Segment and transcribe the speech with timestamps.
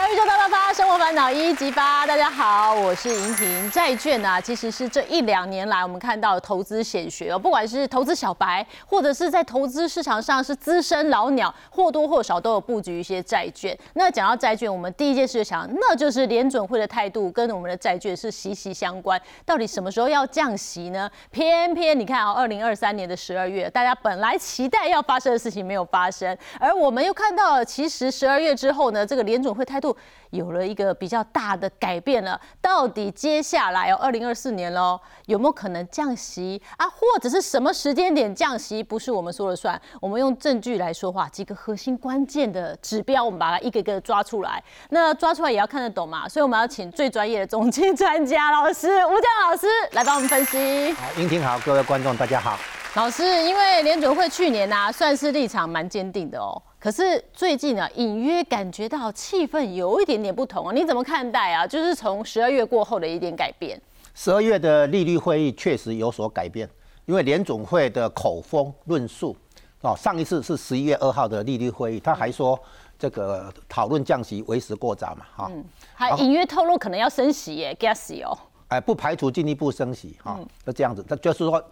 [0.00, 2.04] 小宇宙大爆发，生活烦恼一一激发。
[2.04, 3.70] 大家好，我是莹婷。
[3.70, 13.76] 债券啊，其实是这一两年来我们看到投资显学哦，不管是投资小白，或者是在投资市场上是资深老鸟，或多或少都有布局一些债券。
[13.94, 19.20] 那讲到债券，我们第一件事就想，那就是联准会的态度跟我们的债券是息息相关。
[19.46, 21.08] 到底什么时候要降息呢？
[21.30, 29.96] 偏偏你看啊，二零二三年的十二月，大家本来期待要发生的事情没有发生，而我们又看到，其实十二月之后呢，这个联准会态度
[30.30, 32.40] 有了一个比较大的改变了。
[32.60, 36.88] 到底接下来哦，二零二四年喽，有没有可能降息啊？
[36.88, 39.80] 或者是什么时间点降息，不是我们说了算？
[40.00, 44.62] 我们用证据来说话，几个核心关键的指标，我们把它一个一个抓出来。
[44.90, 50.92] 那抓出来也要看得懂嘛，所以我们要请最专业的总经专家老师吴江老师来帮我们分析。
[50.92, 52.58] 好，英婷好，各位观众大家好。
[52.94, 60.72] 老师，因为联准会去年呐、啊、算是立场蛮坚定的哦，可是最近啊，隐约感觉到气氛有一点点不同啊。
[60.72, 61.66] 你怎么看待啊？
[61.66, 63.78] 就是从十二月过后的一点改变。
[64.14, 66.66] 十二月的利率会议确实有所改变，
[67.04, 69.36] 因为联总会的口风论述
[69.82, 72.58] 哦，上一次是十一月二号的利率会议，他还说
[72.98, 78.36] 这个讨论降息为时过早嘛，哈、嗯，还隐约透露可能要升息耶 g a s 哦。
[78.68, 81.62] 哎，不排除进一步升息哈，就这样子，他就是说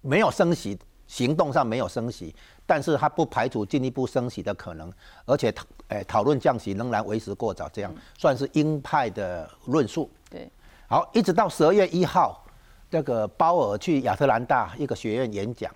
[0.00, 0.76] 没有升息，
[1.12, 4.90] 行动上没有升息，但是他不排除进一步升息的可能，
[5.26, 10.10] 而且讨诶讨论降息仍然为时过早，这样算是鹰派的论述。
[10.30, 10.50] 对，
[10.88, 12.42] 好，一直到十二月一号，
[12.90, 15.70] 这个鲍尔去亚特兰大一个学院演讲，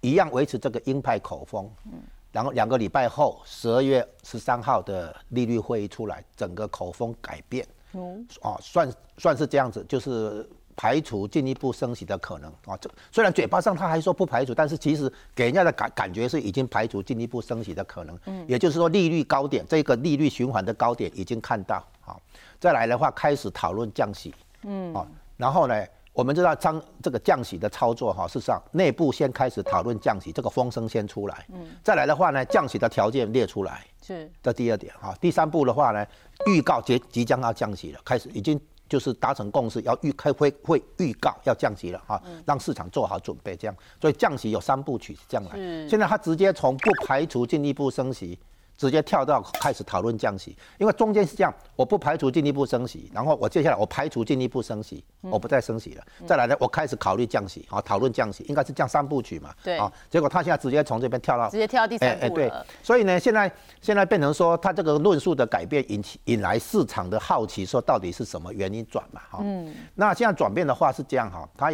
[0.00, 1.70] 一样维持这个鹰派口风。
[1.86, 1.92] 嗯，
[2.32, 7.64] 然后两个礼拜后，十二月十三号的利率会议出来，整个口风改变。
[7.92, 10.44] 嗯，哦，算算是这样子，就是
[10.76, 12.76] 排除进一步升息的可能啊。
[12.80, 18.18] 这虽然嘴巴上他还说不排除，但是其实给人家的感感觉是已经排除进一步升息的可能。
[18.26, 22.16] 嗯，也就是说利率高点这个利率循环的高点已经看到啊。
[22.60, 24.34] 再来的话，开始讨论降息。
[24.62, 25.06] 嗯，啊，
[25.36, 31.46] 然后呢，我们知道将这个降息的操作哈，事实上内部先开始讨论降息，这个风声先出来。
[31.52, 33.84] 嗯，再来的话呢，降息的条件列出来。
[34.00, 35.12] 是，这第二点哈。
[35.20, 36.06] 第三步的话呢，
[36.46, 38.60] 预告即即将要降息了，开始已经
[38.92, 43.74] 就是达成共识，要预开会会预告要降息了哈，让市场做好准备，这样。
[43.98, 45.88] 所以降息有三部曲这样来。
[45.88, 48.38] 现在他直接从不排除进一步升息。
[48.82, 63.48] 直接跳到开始讨论降息，因为中间是这样，我不排除进一步升息，然后我接下来我排除进一步升息，我不再升息了，再来呢，我开始考虑降息，好，讨论降息，应该是降三部曲嘛，对，啊，结果他现在直接从这边跳到直接跳到第三步、哎哎，对，所以呢，现在
[63.80, 71.72] 现在变成说他这个论述的改变引起引来市场的好奇，说到底是什么原因转嘛，哈，嗯，那现在转变的话是这样哈，他。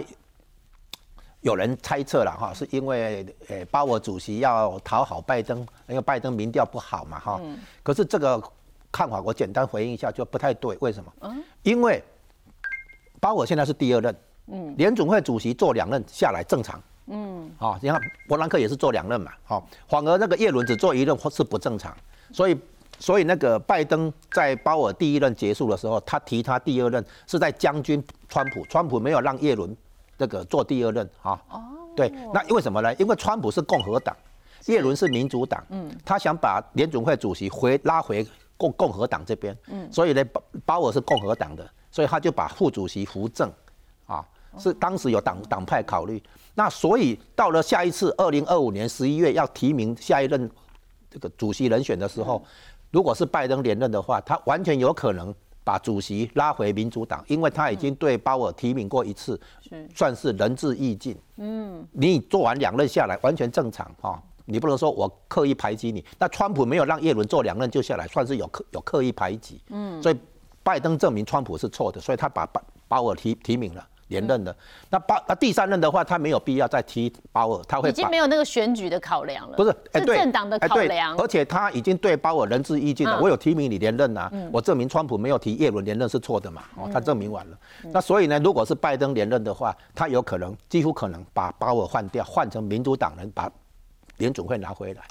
[1.40, 7.38] 有人猜测了哈，是因为呃鲍尔主席要讨好拜登，因为拜登民调不好嘛哈。
[7.42, 7.58] 嗯。
[7.82, 8.42] 可是这个
[8.90, 11.12] 看法我简单回应一下就不太对，为什么？
[11.20, 11.42] 嗯。
[11.62, 12.02] 因为
[13.20, 14.16] 鲍尔现在是第二任，
[14.46, 21.96] 嗯，联总会主席做两任下来正常，嗯，好，你看伯南克也是做两任嘛，好，反而那个叶伦只做一任或是不正常，
[22.32, 22.56] 所以
[22.98, 29.76] 所以那个拜登在鲍尔第一任结束的时候，他提他第二任是在将军川普，川普没有让叶伦。
[30.18, 31.62] 这个做第二任啊，哦，
[31.94, 32.92] 对，那为什么呢？
[32.96, 34.14] 因为川普是共和党，
[34.66, 43.48] 叶伦是民主党，嗯，他想把联准会主席回拉回共共和党这边，嗯，所以呢，鲍鲍尔是共和党的，所以他就把副主席扶正，
[44.06, 44.26] 啊，
[44.58, 46.20] 是当时有党党派考虑，
[46.56, 50.50] 那所以到了下一次二零二五年十一月要提名下一任
[51.08, 52.44] 这个主席人选的时候，
[52.90, 55.32] 如果是拜登连任的话，他完全有可能。
[55.68, 59.38] 把主席拉回民主党，因为他已经对鲍尔提名过一次，
[59.94, 61.14] 算是仁至义尽。
[61.36, 66.02] 嗯，你做完两任下来完全正常哈，你不能说我刻意排挤你。
[66.18, 69.60] 那川普没有让叶伦做两任就下来，算是有刻有刻意排挤。
[69.68, 70.16] 嗯，所以
[70.62, 73.86] 拜登证明川普是错的，所以他把鲍鲍尔提提名了。
[74.08, 74.54] 连任的。
[74.90, 83.20] 那包那第三任的话，他没有必要再提包尔，他会已经没有那个选举的考量了，不是是政党的考量，而且他已经对鲍尔仁至义尽了。
[83.20, 87.58] 我有提名你连任啊，我证明川普没有提叶伦连任是错的嘛，哦，他证明完了。
[87.92, 93.50] 那所以呢，如果是拜登连任的话，他有可能几乎可能把鲍尔换掉，换成民主党人把
[94.18, 95.02] 联总会拿回来。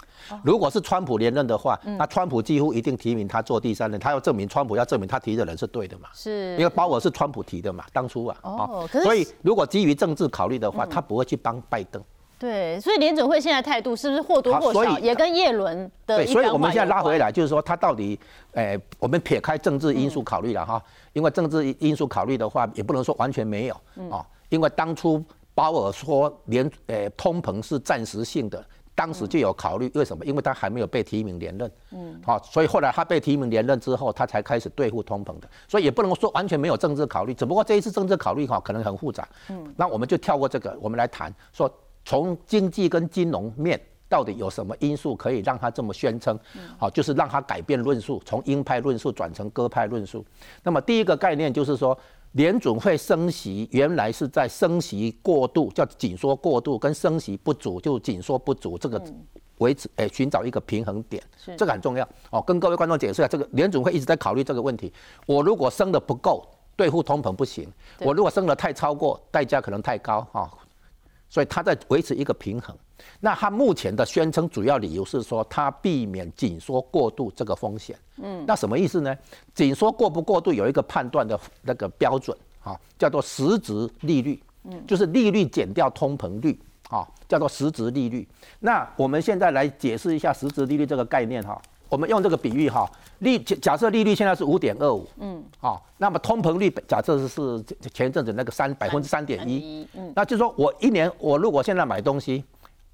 [0.43, 6.09] 如果是川普连任的话，那川普几乎一定提名他做第三任，他要证明川普要证明他提的人是对的嘛？
[6.13, 12.01] 是，因为鲍尔是川普提的嘛，当初啊，哦，所以如果基于政治考虑的话，他不会去帮拜登。
[12.39, 16.17] 对，所以联准会现在态度是不是或多或少也跟叶伦的？
[16.17, 18.19] 对，所以我们现在拉回来，就是说他到底，
[18.51, 20.79] 诶，我们撇开政治因素考虑了哈，
[21.13, 23.75] 因为政治因素考虑的话，也不能说完全没有
[24.11, 25.23] 啊，因为当初
[25.55, 28.63] 鲍尔说联，诶，通膨是暂时性的。
[28.97, 30.25] 当时就有考虑，为什么？
[30.25, 41.71] 因为他还没有被提名连任，嗯，好，所以后来他被提名连任之后，他才开始对付通膨的，所以也不能说完全没有政治考虑，只不过这一次政治考虑哈可能很复杂，嗯，那我们就跳过这个，我们来谈说
[42.03, 43.79] 从经济跟金融面
[44.09, 46.39] 到底有什么因素可以让他这么宣称，
[46.79, 50.25] 好，就是让他改变论述，从鹰派论述转成鸽派论述。
[50.63, 51.95] 那么第一个概念就是说。
[52.37, 59.03] 联准会升息，原来是在升息过度，叫紧缩过度，跟升息不足就紧缩不足，这个
[59.57, 61.21] 维持哎寻找一个平衡点，
[61.57, 62.39] 这个很重要哦。
[62.39, 64.93] 跟各位观众解释一下，这个联准会一直在考虑这个问题。
[65.25, 67.65] 我如果升的不够，对付通膨不行；
[68.01, 70.47] 我如果升的太超过，代价可能太高哈。
[71.29, 72.75] 所以他在维持一个平衡。
[73.19, 77.97] 那他目前的宣称主要理由是说，他避免紧缩过度这个风险。
[78.17, 79.15] 嗯，那什么意思呢？
[79.53, 84.41] 紧缩过不过度有一个判断的那个标准，哈，叫做实质利率。
[84.63, 86.59] 嗯，就是利率减掉通膨率，
[86.89, 88.27] 啊，叫做实质利率。
[88.59, 91.61] 那我们现在来解释一下实质利率这个概念，哈。
[91.89, 92.89] 我们用这个比喻，哈，
[93.19, 97.63] 利假设利率现在是五点二五，嗯，好，那么通膨率假设是
[97.93, 102.43] 前一阵子那个三百分之三点一，嗯，那就是说我一年我如果现在买东西。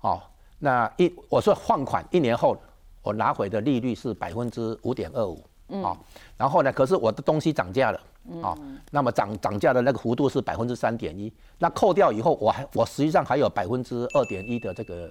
[0.01, 0.21] 哦，
[0.59, 2.57] 那一我说换款一年后，
[3.01, 5.41] 我拿回的利率是百分之五点二五，
[5.81, 5.97] 啊，
[6.35, 7.99] 然后呢，可是我的东西涨价了，
[8.41, 8.53] 啊，
[8.91, 15.09] 那么涨涨价的那个幅度是百分之三点一，那扣掉以后，我还我实际上还有百分之二点一的这个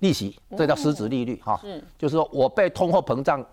[0.00, 3.44] 利息，这叫实质利率，哈，是，就是说我被通货膨胀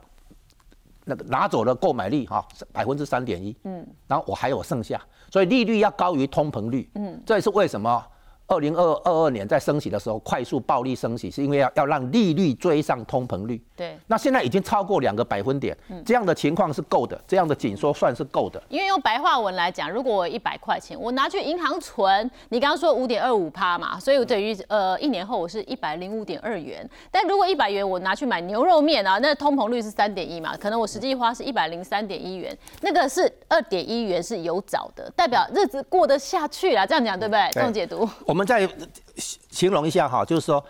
[1.06, 5.02] 那个拿走了购买力，哈，百分之三点一，嗯，然后我还有剩下，
[5.32, 8.06] 所以利率要高于通膨率，嗯，这也是为什么。
[8.48, 13.60] 二零二二二年在升息的时候，快速暴力升息，是因为要要让利率追上通膨率。
[13.76, 15.76] 对，那现在已经超过两个百分点，
[16.06, 18.62] 这样的情况是够的，这样的紧缩算是够的。
[18.70, 26.88] 因为用白话文来讲，如果我一百块钱，我拿去银行存，你刚刚说五点二五趴嘛，所以我等于呃一年后我是一百零五点二元。
[27.10, 37.50] 但如果一百元我拿去买牛肉面啊，那通膨率是三点一嘛，可能我实际花是一百零三点一元，那个是二点一元是有找的，代表日子过得下去了，这样讲对不对？
[37.54, 38.08] 这种解读。
[38.34, 38.68] 我们再
[39.16, 40.66] 形容一下哈，就是说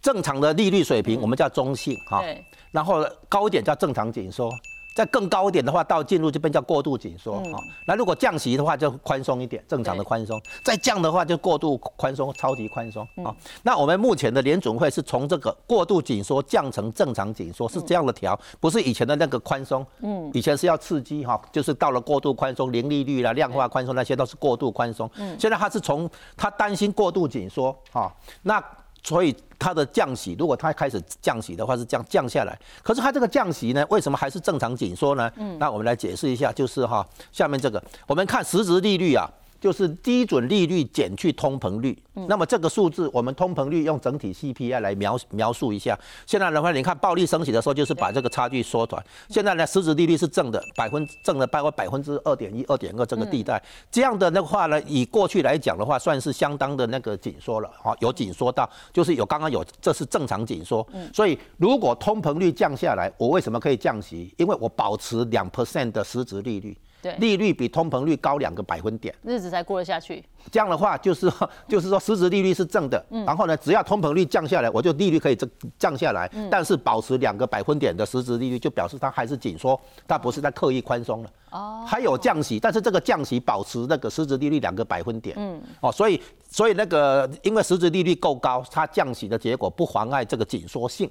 [0.00, 2.24] 正常的利率水平，我们叫中性哈，
[2.70, 4.50] 然后高一点叫正常紧缩。
[4.94, 7.58] 再更高一点的话，到进入这边叫过度紧缩啊。
[7.86, 10.40] 那如果降息的话，就宽松一点，正常的宽松。
[10.62, 13.34] 再降的话，就过度宽松，超级宽松啊。
[13.62, 19.86] 那我们目前的联准会是从这个过度紧缩降成正常紧缩，是这样的调，不是以前的那个宽松。
[20.00, 25.10] 嗯，以前是要刺激哈，就是到了过度宽松，零利率啦、量化宽松那些都是过度宽松。
[25.16, 28.62] 嗯，现在他是从他担心过度紧缩哈，那。
[29.02, 32.58] 所以它的降息，如果它开始降息的话，是降降下来。
[32.82, 35.30] 可是它这个降息呢，为什么还是正常紧缩呢？
[35.36, 39.28] 嗯，那我们来解释一下，就是哈，下面这个，我们看实质利率啊。
[39.62, 45.96] 就是基准利率减去通膨率，那么这个数字，我们通膨率用整体 CPI 来描描述一下。
[46.26, 49.00] 现在的话，你看暴力升息的时候，就是把这个差距缩短。
[49.28, 53.62] 现在呢，实质利率是正的，百分正的包括百分之二点一、二点二这个地带。
[53.88, 60.84] 这样的那话呢，以过去来讲的话，算是相当的那个紧缩了，哈，有紧缩到，就是有刚刚有，这是正常紧缩。
[61.14, 64.34] 所以如果通膨率降下来，我为什么可以降息？
[64.38, 66.76] 因为我保持两 percent 的实质利率。
[67.18, 70.24] 利率比通膨率高两个百分点，日子才过得下去。
[70.50, 71.30] 这样的话，就是
[71.68, 73.04] 就是说，实质利率是正的。
[73.10, 73.24] 嗯。
[73.24, 76.28] 然后呢，只要通膨率降下来，我就利率可以降降下来。
[76.32, 76.48] 嗯。
[76.50, 81.30] 但是保持两个百分点的实质利率，就表示它还是紧缩，它不是在刻意宽松了。
[81.50, 81.84] 哦。
[81.86, 85.36] 还有降息，但是这个降息保持那个实质利率两个百分点。
[85.38, 85.60] 嗯。
[85.80, 91.10] 哦，所以所以那个因为实质利率够高，它降息的结果不妨碍这个紧缩性。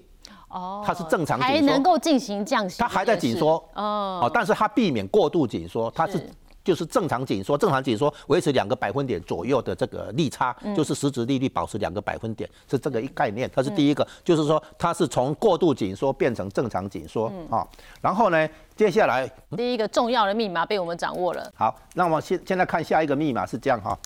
[0.51, 3.53] 哦，它是正常紧缩，还能够进行降息，它还在紧缩。
[3.73, 6.21] 哦，哦，但是它避免过度紧缩，它是
[6.63, 17.65] 就是正常紧缩，正常紧缩维持两个百分点左右的这个利差，就是实质利率保持两个百分点，是这个一概念，它是第一个，就是说它是从过度紧缩变成正常紧缩啊，
[17.99, 19.27] 然后呢，接下来
[19.57, 23.97] 第一个重要的密码被我们掌握了，好，那我现现在看下一个密码是这样哈，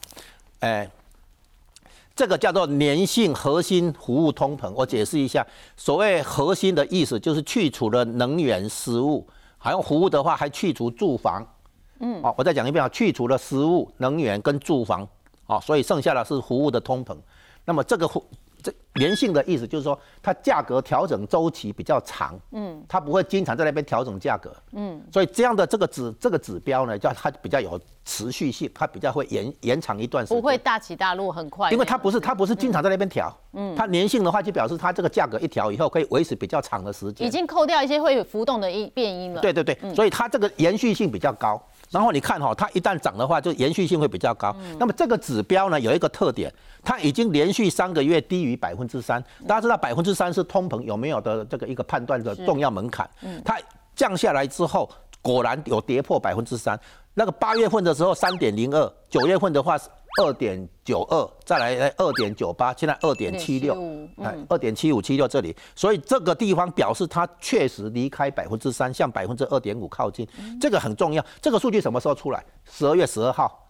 [0.59, 0.89] 哎。
[2.15, 5.45] 这个叫做粘性核心服务通膨，我解释一下。
[5.75, 11.45] 所谓核心的意思，就是去除了能源、食物，还有服务的话，还去除住房。
[11.99, 15.05] 嗯，好，我再讲一遍啊，去除了食物、能源跟住房，
[15.43, 17.17] 好，所以剩下的是服务的通膨。
[17.65, 18.07] 那么这个
[18.65, 41.61] 这粘性的意思就是说，它价格调整周期比较长，嗯，它不会经常在那边调整价格，嗯，所以这样的这个指这个指标呢，叫它比较有持续性，它比较会延延长一段时间，不会大起大落很快，因为它不是它不是经常在那边调，嗯，它粘性的话就表示它这个价格一调以后可以维持比较长的时间，已经扣掉一些会浮动的因变因了，对对对，所以它这个延续性比较高。
[41.95, 44.53] 然后你看哈，它一旦涨的话，就延续性会比较高。
[44.77, 49.23] 那么这个指标呢，有一个特点，它已经连续三个月低于百分之三。
[49.47, 53.09] 大家知道百分之三是通膨有没有的这个一个判断的重要门槛。
[53.45, 53.57] 它
[53.95, 54.89] 降下来之后，
[55.21, 56.77] 果然有跌破百分之三。
[57.13, 59.87] 那个八月份的时候三点零二，九月份的话是
[60.21, 63.75] 二点九二，再来二点九八，现在二点七六，
[64.17, 70.27] 哎，二点七五七六这里，所以这个地方表示它确实离开百分之三，向百分之二点五靠近，
[70.59, 71.25] 这个很重要。
[71.41, 72.43] 这个数据什么时候出来？
[72.63, 73.64] 十二月十二号。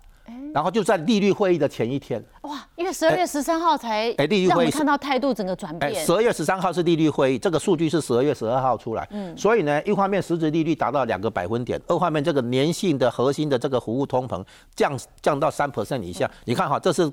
[0.54, 5.94] 然后就在利率会议的前一天，哇，因为十二月十三号才哎利率会议看到态度整个转变。
[6.06, 14.44] 十二月十三号是利率会议，这个数据是十二月十二号出来，嗯，所以呢，一方面实质利率达到两个百分点，二方面这个粘性的核心的这个服务通膨
[14.76, 17.12] 降降到三 percent 以下，你看哈，这是。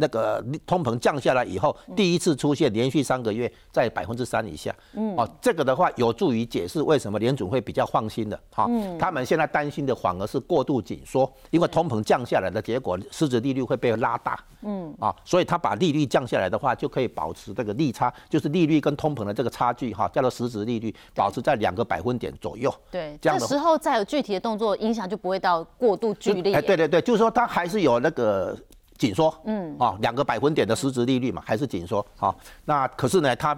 [0.00, 28.56] 那个通膨降下来以后，第一次出现连续三个月在百分之三以下，嗯，哦，这个的话有助于解释为什么联总会比较放心的，哈，他们现在担心的反而是过度紧缩，因为通膨降下来的结果，实质利率会被拉大，嗯，啊，所以他把利率降下来的话，就可以保持这个利差，就是利率跟通膨的这个差距，哈，叫做实质利率，保持在两个百分点左右，对，这时候再有具体的动作，影响就不会到过度剧烈，哎，对对对，就是说它还是有那个。
[29.00, 33.56] 紧缩，嗯，啊，两个百分点的实质利率嘛，还是紧缩，好，那可是呢，它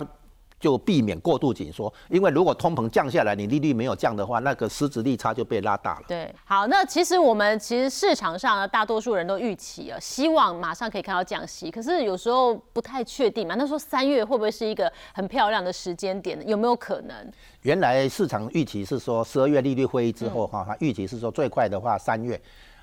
[0.60, 6.04] 就避免过度紧缩，因为如果通膨降下来，你利率没有降的话，那个实质利差就被拉大了。
[6.06, 13.56] 对，好，那其实我们其实市场上呢，大多数人都预期啊，希望马上可以看到降息，可是有时候不太确定嘛。
[13.56, 16.40] 那说三月会不会是一个很漂亮的时间点？
[16.48, 17.32] 有没有可能？
[17.62, 22.40] 原来市场预期是说十二月利率会议之后哈，它预期是说最快的话三月。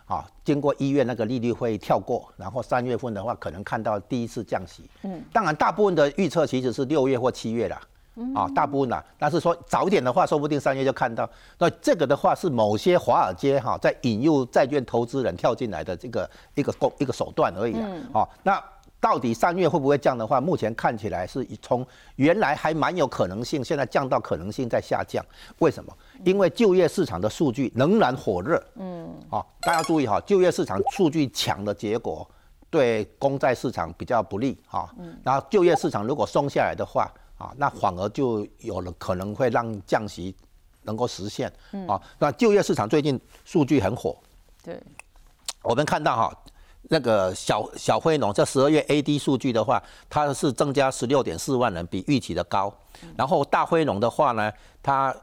[0.10, 4.90] 啊，经过一月那个利率会跳过，然后三月份的话可能看到第一次降息。
[5.04, 7.80] 嗯，当然大部分的预测其实是六月或七月啦。
[8.36, 11.30] 啊，大部分啦，但是说早一点的话，说不定三月就看到。
[11.58, 17.88] 那这个的话是某些华尔街哈在引诱债券投资人跳进来的这个一个工一个手段而已啊。
[18.14, 18.62] 哦，那。
[19.02, 21.86] 到底三月会不会降的话，目前看起来是从
[22.18, 25.26] 原来还蛮有可能性，现在降到可能性在下降。
[25.60, 25.98] 为什么？
[26.26, 28.62] 因为就业市场的数据仍然火热。
[28.76, 32.30] 嗯，好，大家注意哈，就业市场数据强的结果
[32.70, 34.94] 对公债市场比较不利哈。
[35.00, 40.36] 嗯，然后就业市场如果松下来的话啊，那反而就有了可能会让降息
[40.84, 41.50] 能够实现。
[41.72, 44.18] 嗯，啊，那就业市场最近数据很火。
[44.62, 44.78] 对，
[45.62, 46.44] 我们看到哈。
[46.90, 52.74] 那个小小灰农这十二月 AD 数据的话，它是增加十六点四万人，比预期的高。
[53.16, 54.52] 然后大灰农的话呢，
[54.84, 55.16] 它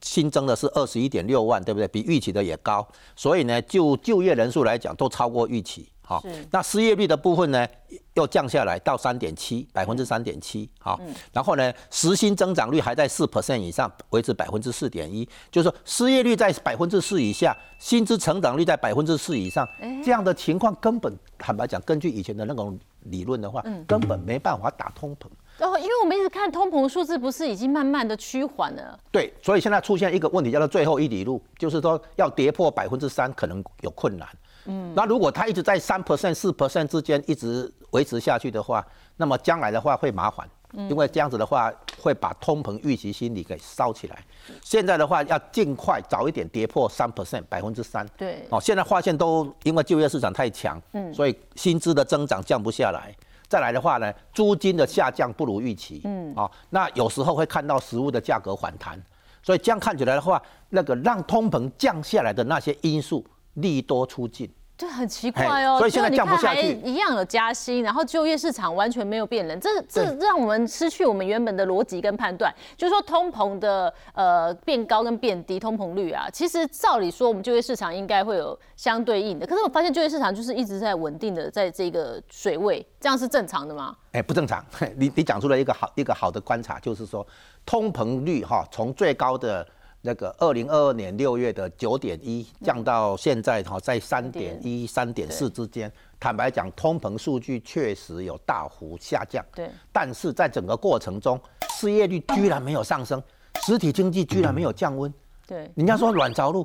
[0.00, 1.88] 新增的是二十一点六万，对不对？
[1.88, 2.86] 比预期的也高。
[3.16, 5.88] 所以呢，就就业人数来讲，都超过预期。
[6.08, 6.22] 好，
[6.52, 7.66] 那失业率的部分呢，
[8.14, 10.70] 又降下来到三点七，百分之三点七。
[10.78, 11.00] 好，
[11.32, 19.68] 然后呢，实薪增长率还在四 percent 以上，维持百分之四点一，就是说失业率在百分之四以下，薪资成长率在百分之四以上，
[20.04, 25.26] 这样的情况根本坦白讲，根据以前的那种理论的话，根本没办法打通膨。
[25.58, 28.96] 哦，因为我们一直看通膨数字，不是已经慢慢的趋缓了？
[29.10, 34.28] 对，所以现在出现一个问题，叫做最后一里路，就是说要跌破百分之三，可能有困难。
[34.66, 38.84] 嗯，那如果它一直在三 percent、四 percent 之间一直维持下去的话，
[39.16, 44.18] 那么将来的话会麻烦，因为这样子的话会把通膨预期心理给烧起来。
[44.62, 48.06] 现在的话要尽快早一点跌破三 percent，百分之三。
[48.16, 53.14] 对，哦，现在发现都因为就业市场太强，嗯，所以薪资的增长降不下来。
[53.48, 59.00] 再来的话呢，租金的下降不如预期，嗯，哦，那有时候会看到食物的价格反弹，
[59.42, 63.24] 所以这样看起来的话，那个让通膨降下来的那些因素。
[63.56, 65.78] 利多出尽，这很奇怪哦。
[65.78, 72.54] 所以现在降不下去，一样有加薪，然后就业市场完全没有变冷，这这让我们失去我们原本的逻辑跟判断。
[72.76, 79.46] 就是说通膨的呃变高跟变低，通膨率啊，其实照理说我们就业市场应该会有相对应的。
[79.46, 83.96] 可是我发现就业市场就是一直在稳定的在这个水位，这样是正常的吗？
[84.12, 84.62] 哎， 不正常。
[84.96, 87.26] 你你讲出了一个好一个好的观察，就是说
[87.64, 89.66] 通膨率哈从最高的。
[90.06, 95.92] 那个二零二二年六月的九点一降到现在哈，在三点一、三点四之间。
[96.20, 99.44] 坦白讲，通膨数据确实有大幅下降。
[99.52, 99.68] 对。
[99.92, 101.38] 但是在整个过程中，
[101.74, 103.20] 失业率居然没有上升，
[103.64, 105.12] 实体经济居然没有降温。
[105.44, 105.68] 对。
[105.74, 106.64] 人家说软着陆。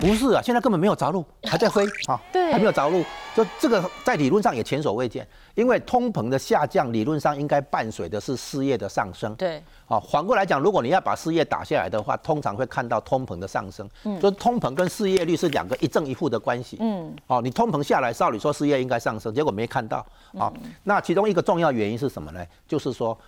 [0.00, 3.04] 不是啊，现在根本没有着陆，还在飞 啊，对，还没有着陆，
[3.36, 5.26] 就这个在理论上也前所未见。
[5.54, 9.34] 因为通膨的下降，理论上应该伴随的是失业的上升。
[9.34, 13.86] 对，啊，反过来讲，如果你要把失业打下来的话，通常会看到通膨的上升。
[14.04, 16.78] 嗯，就通膨跟失业率是两个一正一负的关系。
[16.80, 19.98] 嗯，哦，你通膨下来，照理说失业应该上升，结果没看到。
[20.38, 20.50] 啊，
[20.84, 22.42] 那其中一个重要原因是什么呢？
[22.66, 23.18] 就是说，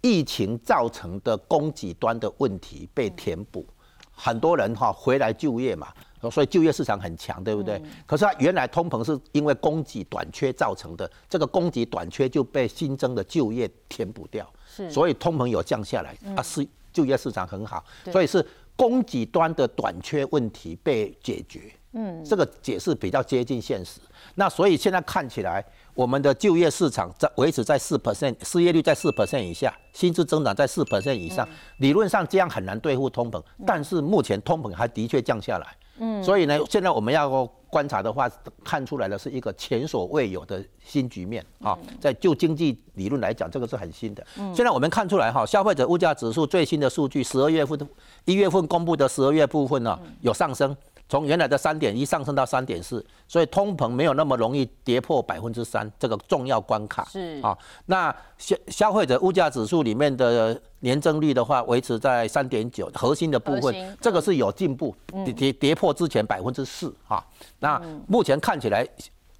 [0.00, 3.66] 疫情造成的供给端的问题被填补。
[4.14, 5.88] 很多人哈回来就业嘛，
[6.30, 7.82] 所以就业市场很强，对不对？
[8.06, 21.72] 可是它原来通膨是因为供给短缺造成的，这个供给短缺就被新增的就业填补掉，是所以通膨有降下来，啊是就业市场很好，所以是供给端的短缺问题被解决。
[21.96, 24.00] 嗯，这个解释比较接近现实。
[24.34, 25.64] 那所以现在看起来，
[25.94, 31.48] 我们的就业市场在维持在四 percent，失业率在四 percent 以下，薪资增长在四 percent 以上，
[31.78, 33.42] 理论上这样很难对付通膨。
[33.64, 35.76] 但是目前通膨还的确降下来。
[35.98, 38.28] 嗯，所以呢，现在我们要观察的话，
[38.64, 41.78] 看出来的是一个前所未有的新局面啊。
[42.00, 44.26] 在就经济理论来讲，这个是很新的。
[44.52, 47.78] 现在我们看出来哈，消费者物价指数最新的数据，十二月份、
[48.24, 50.76] 一月份公布的十二月部分呢，有上升。
[51.08, 57.04] 从原来的三点一上升到三点四，所以通膨没有那么容易跌破百分之三这个重要关卡。
[57.10, 57.56] 是啊，
[57.86, 64.94] 那消消费者物价指数里面的年增率的话，维持在三点九，核心的部分，这个是有进步，
[65.24, 67.24] 跌跌跌破之前百分之四啊。
[67.58, 68.86] 那目前看起来。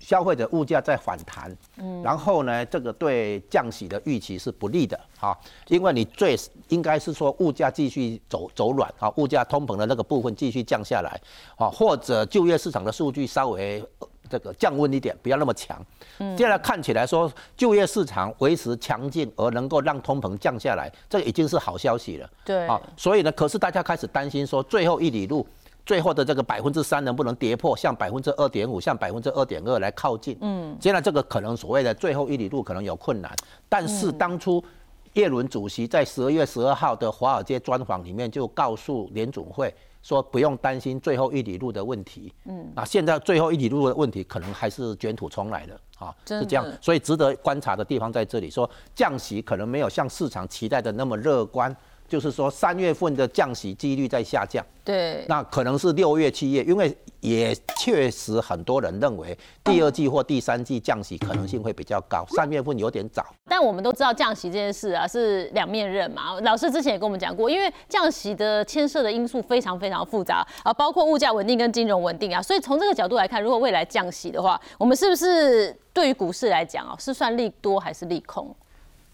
[0.05, 5.35] 消费者物价在反弹，嗯，然后呢，这个对降息的预期是不利的，哈，
[5.69, 11.19] 因为你最应该是说物价继续走走软，哈，物价通膨的那个部分继续降下来，
[11.57, 13.83] 啊，或者就业市场的数据稍微
[14.29, 15.83] 这个降温一点，不要那么强，
[16.19, 25.47] 嗯，接下来看起来说就业市场维持强劲，而能够让通膨降下来，这已经是好消息了，对，啊，所以呢，可是大家开始担心说最后一里路。
[25.87, 30.37] 最后的这个百分之三能不能跌破，向百分之二点五、向百分之二点二来靠近？
[30.41, 33.31] 嗯，现在这个可能所谓的最后一里路可能有困难，
[33.69, 34.65] 但是当初
[35.13, 39.73] 叶伦主席在十二月十二号的华尔街专访里面就告诉联总会
[40.03, 42.33] 说，不用担心最后一里路的问题。
[42.47, 51.77] 嗯，啊，现在最后一里路的问题可能还是卷土重来的啊，是这样，所以值得观察的地方在这里，说降息可能没有像市场期待的那么乐观。
[52.07, 63.25] 就是说，三月份的降息几率在下降，对，那可能是六月、七月，因为也确实很多人认为第二季或第三季降息可能性会比较高，三月份有点早。
[63.49, 78.55] 但我们都知道降息这件事啊是两面刃嘛，老师之前也跟我们讲过，因为降息的牵涉的因素非常非常复杂啊，包括物价稳定跟金融稳定啊，所以从这个角度来看，如果未来降息的话，我们是不是对于股市来讲啊，是算利多还是利空？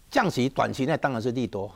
[0.09, 1.71] 降息短期内当然是利多。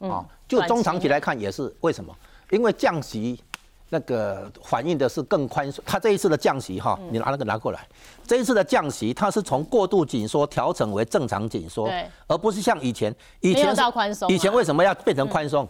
[0.00, 2.14] 啊，就中长期来看也是为什么？
[2.50, 3.42] 因为降息
[3.88, 5.82] 那个反映的是更宽松。
[5.86, 7.86] 它这一次的降息哈，你拿那个拿过来，
[8.26, 11.90] 这一次的降息它是从过度紧缩调整为正常紧缩，
[12.26, 14.28] 而不是像以前以前到宽松。
[14.30, 15.66] 以前为什么要变成宽松？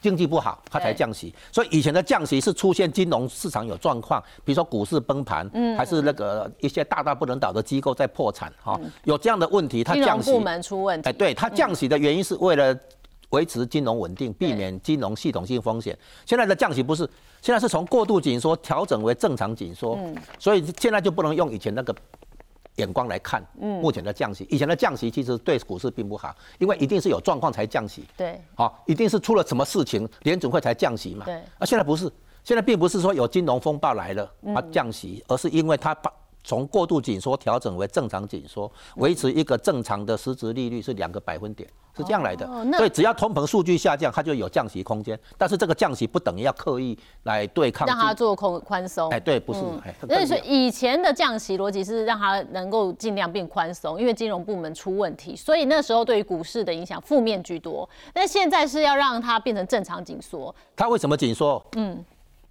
[0.00, 1.34] 经济不好，它才降息。
[1.50, 10.32] 所以以前的降息是出现金融市场有状况，比如说股市崩盘，还是那个一些大大不能倒的机构在破产哈，有这样的问题，它降息。
[10.32, 11.08] 部门出问题。
[11.08, 12.76] 哎，对，它降息的原因是为了。
[13.30, 15.96] 维持金融稳定，避免金融系统性风险。
[16.24, 17.08] 现在的降息不是，
[17.42, 19.98] 现在是从过度紧缩调整为正常紧缩，
[20.38, 21.94] 所以现在就不能用以前那个
[22.76, 24.46] 眼光来看目前的降息。
[24.50, 28.04] 以前的降息其实对股市并不好，因为一定是有状况才降息。
[28.16, 31.24] 对，好，一定是出了什么事情，联准会才降息嘛。
[31.24, 32.10] 对，啊，现在不是，
[32.44, 36.12] 现在并不是说有金融风暴来了它降息，而是因为它把。
[36.46, 42.46] 从过度紧缩调整为正常紧缩，维持一个正常的实质利率是两个百分点，是这样来的。
[42.76, 45.18] 所以只要通膨数据下降，它就有降息空间。
[45.36, 49.10] 但是这个降息不等于要刻意来对抗，让它做空宽松。
[49.10, 49.60] 哎，对，不是。
[50.06, 57.88] 那是以前的降息逻辑是让它能够尽量变宽松，因为金融部门出问题，所以那时候对于股市的影响负面居多。
[58.14, 60.54] 那现在是要让它变成正常紧缩。
[60.76, 61.60] 它为什么紧缩？
[61.74, 62.04] 嗯。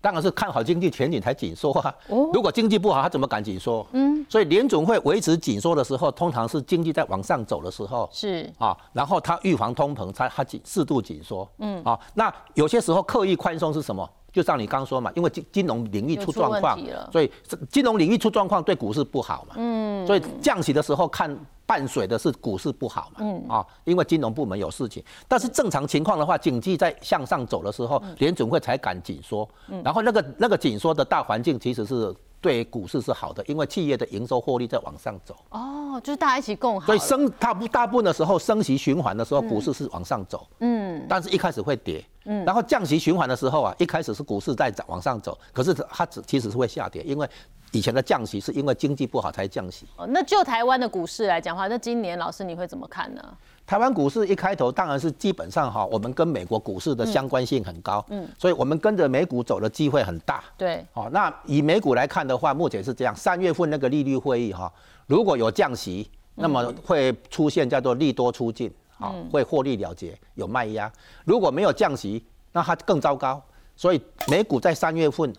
[0.06, 1.92] 当然是看好经济前景才紧缩啊！
[2.32, 3.84] 如果经济不好，他怎么敢紧缩？
[3.92, 8.08] 嗯，所以联总会维持紧缩的时候，通常是经济在往上走的时候。
[8.14, 11.50] 是啊，然后他预防通膨，才他紧适度紧缩。
[11.58, 14.08] 嗯啊，那有些时候刻意宽松是什么？
[14.32, 16.80] 就像你刚说嘛，因为金金融领域出状况，
[17.12, 17.32] 所以
[17.72, 19.56] 金融领域出状况对股市不好嘛。
[19.58, 21.36] 嗯，所以降息的时候看。
[21.66, 23.20] 伴随的是股市不好嘛？
[23.22, 25.04] 嗯啊，因为金融部门有事情。
[25.28, 29.48] 但是正常情况的话，经济在向上走的时候，联准会才敢紧缩。
[29.68, 35.36] 嗯，然后那个那个紧缩的大环境其实是对股市是好的，因为企业的营收获利在往上走。
[35.50, 36.86] 哦，就是大家一起共好。
[36.86, 40.48] 所以升大部大部分的时候升息循环的时候，股市是往上走。
[40.60, 42.06] 嗯，但是一开始会跌。
[42.26, 47.28] 嗯，然后降息循环的时候啊，一开始是股市在往上走，可是它只其实是会下跌，因为。
[47.76, 49.86] 以前的降息是因为经济不好才降息。
[49.98, 53.22] 哦，那就台湾的股市来讲话，那今年老师你会怎么看呢？
[53.66, 60.42] 台湾股市一开头当然是基本上哈，我们跟美国股市的相关性很高，嗯，所以我们跟着美股走的机会很大。
[60.58, 64.72] 对，哦，那以美股来看的话，目前是这样，三月份那个利率会议哈，
[65.08, 70.90] 如果有降息，那么会出现叫做利多出尽，啊，会获利了结，有卖压；
[71.26, 73.42] 如果没有降息，那它更糟糕。
[73.76, 75.34] 所以美股在三月份。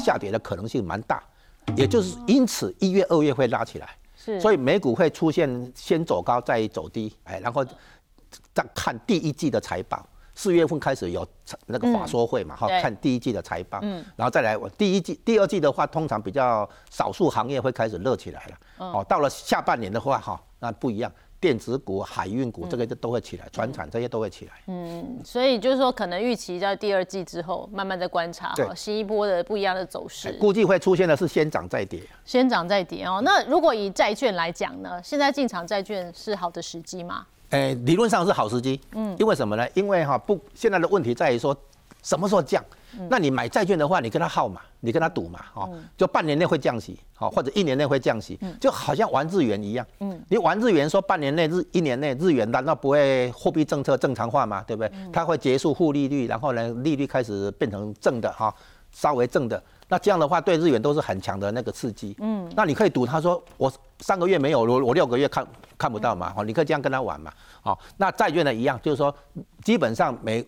[0.00, 1.22] 下跌的可能性蛮大，
[1.74, 7.64] 也就是因此一月、二月会拉起来，是，所以美股会出现先走高再走低，哎，然后
[8.54, 10.06] 再看第一季的财报。
[10.38, 11.26] 四月份开始有
[11.64, 21.10] 那个法说会嘛，哈，看第一季的财报，嗯，然后再来我第一季、第二季的话，通常比较少数行业会开始热起来了，哦，到了下半年的话，哈，那不一样，
[21.46, 33.20] 电子股、海运股这个都会起来，船产这些都会起来，嗯，所以就是说，可能预期在第二季之后，慢慢的观察，哈，新一波的不一样的走势，估计会出现的是先涨再跌，先涨再跌哦。
[33.22, 37.24] 那如果以债券来讲呢，现在进场债券是好的时机吗？
[37.50, 39.64] 诶，理论上是好时机，嗯，因为什么呢？
[39.74, 41.56] 因为哈不，现在的问题在于说，
[42.06, 42.64] 什么时候降？
[43.10, 54.62] 那你买债券的话，你跟他耗嘛，你跟他赌嘛，哦，就半年内会降息，好，或者一年内会降息，就好像玩日元一样，嗯，你玩日元说半年内日一年内日元难道不会货币政策正常化吗？
[54.68, 54.92] 对不对？
[55.12, 58.54] 它会结束负利率，然后呢利率开始变成正的哈，
[58.92, 59.60] 稍微正的。
[59.88, 62.14] 那这样的话，对日元都是很强的那个刺激。
[62.20, 66.32] 嗯，那你可以赌，他说我三个月没有，我我六个月看看不到嘛。
[66.32, 67.32] 好，你可以这样跟他玩嘛。
[67.60, 69.12] 好，那债券呢一样，就是说
[69.64, 70.46] 基本上每。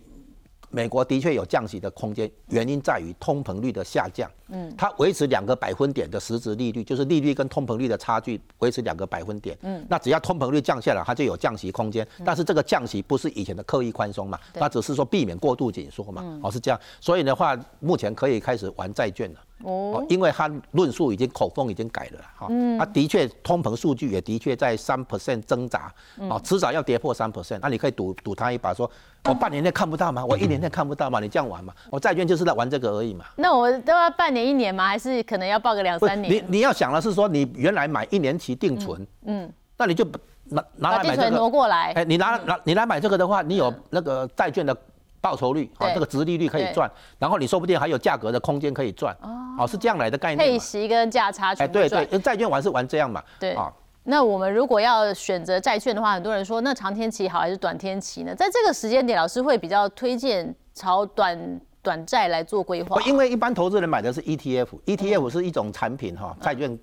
[0.69, 4.29] 美国的确有降息的空间，原因在于通膨率的下降。
[4.51, 9.57] 嗯，它维持两个百分点的实质利率，就是利率跟通膨率的差距维持两个百分点。
[9.61, 12.07] 嗯，那只要通膨率降下来，它就有降息空间。
[12.25, 14.39] 但是这个降息不是以前的刻意宽松嘛？
[14.53, 16.39] 它只是说避免过度紧缩嘛？
[16.43, 16.79] 哦，是这样。
[16.99, 19.39] 所以的话，目前可以开始玩债券了。
[19.63, 25.93] 哦，因为它论述已经口风已经改了哈，它的确通膨数据也的确在三 percent 挣扎，
[26.29, 28.89] 哦，迟早要跌破三 percent，那你可以赌赌它一把，说
[29.25, 30.25] 我半年内看不到吗？
[30.25, 31.19] 我一年内看不到吗？
[31.19, 31.73] 你这样玩嘛？
[31.89, 33.25] 我债券就是在玩这个而已嘛。
[33.35, 34.87] 那我都要半年一年吗？
[34.87, 36.33] 还是可能要报个两三年？
[36.33, 40.05] 你你要想的是说，你原来买一年期定存，嗯，那你就
[40.45, 44.75] 拿拿来买这个挪过来，哎，你拿拿你来买这个的话，你有那个债券的。
[45.21, 49.13] 报酬率啊，这个值利率可以赚，然后你说不定还有价格的空间可以赚，
[49.57, 50.37] 哦，是这样来的概念。
[50.37, 53.21] 配息跟价差哎，对对，债券玩是玩这样嘛。
[53.37, 53.69] 对啊，
[54.03, 58.33] 那我们如果要选择债券的话，很多人说那长天期好还是短天期呢？
[58.33, 61.37] 在这个时间点，老师会比较推荐朝短
[61.81, 63.01] 短债来做规划。
[63.03, 66.77] 因为一般投资人买的是 ETF，ETF 是一种产品哈，债券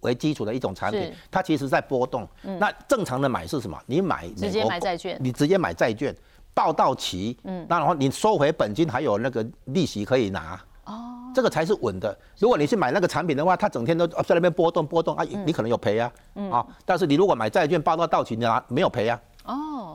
[0.00, 2.28] 为基础的一种产品，它其实在波动。
[2.42, 3.78] 那正常的买是什么？
[3.86, 6.14] 你买直接买债券，你直接买债券。
[6.54, 12.18] 报到期，嗯，那然后你收回本金，还有那个利息可以拿，哦，这个才是稳的。
[12.36, 16.50] 如果你去买那个产品的话，它整天都在那边波动波动啊，你可能有赔啊，嗯。
[16.50, 19.20] 啊，但是你如果买债券报到到期，你拿没有赔啊，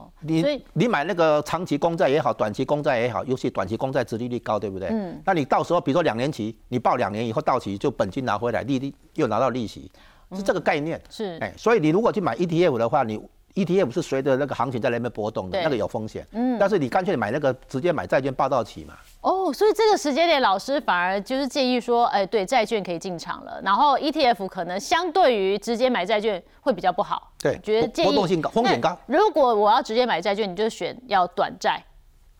[0.04, 4.88] 哦，你你买那个长期公债也好，短期公债也好，尤其短期公债殖利率高，对不对？
[4.90, 9.90] 嗯，那你到时候比如说两年期，你报两年以后到期就本金拿回来，利率又拿到利息，
[10.32, 13.20] 是这个概念，是，哎，所以你如果去买 ETF 的话，你。
[13.54, 16.26] ETF 是随着那个行情在那边波动的，那个有风险。
[16.32, 18.94] 嗯，但是你干脆买那个直接买债券报到期嘛。
[19.24, 23.58] 哦，所以这个时间点，老师反而就是建议说，哎，对，债券可以进场了。
[23.64, 27.32] 然后 ETF 可能相对于直接买债券会比较不好。
[27.38, 28.96] 对，觉得波动性高，风险高。
[29.06, 31.82] 如果我要直接买债券，你就选要短债。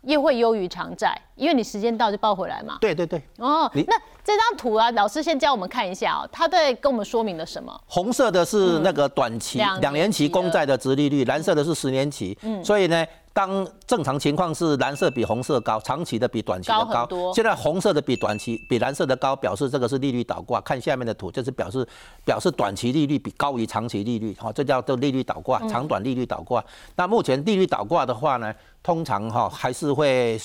[0.06, 2.76] 又会优于长债，因为你时间到就报回来嘛。
[2.78, 3.18] 对对对。
[3.38, 7.74] 哦，那这张图啊，老师先教我们看一下哦，他在跟我们说明了什么？
[7.86, 12.36] 红色的是那个短期两年期公债的殖利率，蓝色的是十年期。
[12.42, 12.62] 嗯。
[12.62, 13.02] 所以呢，
[13.34, 17.04] 当正常情况是蓝色比红色高，长期的比短期的高。
[17.04, 20.60] 高现在红色的比短期比蓝色的高，表示这个是利率倒挂。
[20.60, 21.86] 看下面的图，就是表示
[22.24, 26.64] 表示短期利率比高于长期利率，哈，这叫做利率倒挂，长短利率倒挂。
[26.96, 30.40] 那目前利率倒挂的话呢，通常哈还是会。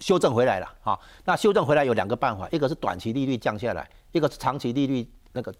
[0.00, 5.52] 修正回来了，哈，那修正回来有两个办法，一个是短期利率降下来，一个是长期利率那个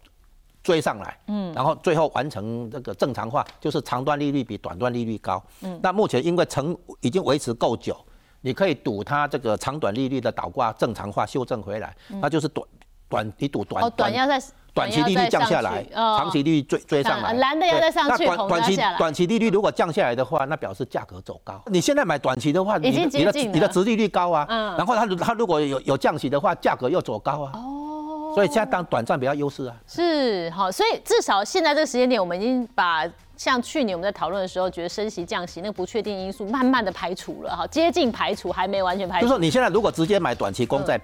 [0.61, 7.95] 追上来，嗯，然后最后完成这个正常化，就是长端利率比短端利率高，嗯，那目前因为成已经维持够久，
[8.41, 12.67] 你可以赌它这个长短利率的倒挂正常化修正回来，那就是短
[13.07, 14.41] 短你赌短短要在。
[14.71, 21.59] 短期利率降下来，长期利率追追上来，蓝的要再上去，短短期短期利率如果降下来的话，那表示价格走高。
[21.65, 24.45] 你现在买短期的话，你你的你的值利率高啊，
[24.77, 27.51] 然后它它如果有有降息的话，价格又走高啊。
[27.55, 27.88] 哦，
[28.33, 29.75] 所以现在当短暂比较优势啊。
[29.87, 39.25] 是好，所以至少现在这个时间点，我们已经把像去年我们在讨论的时候，觉得升息降息那个不确定因素慢慢的排除了哈，接近排除，还没完全排除。
[39.25, 40.99] 就说你现在如果直接买短期公债。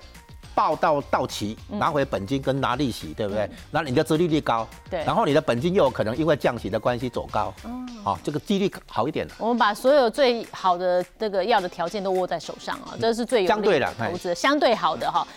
[0.54, 3.50] 报到到期拿回本金跟拿利息，对不对？
[3.72, 15.28] 那你的折利率高，对，然后你的本金又有可能因为降息的关系走高，嗯，好，这个几率好一点我们把所有最好的这个要的条件都握在手上啊，这是最有相对的投资相对好的哈。